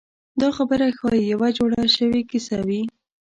دا 0.41 0.49
خبره 0.57 0.85
ښایي 0.97 1.23
یوه 1.33 1.47
جوړه 1.57 1.81
شوې 1.95 2.21
کیسه 2.31 2.57
وي. 2.67 2.81